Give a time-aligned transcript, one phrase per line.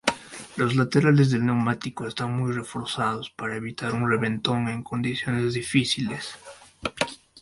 [0.55, 6.33] Los laterales del neumático están muy reforzados, para evitar un reventón en condiciones difíciles.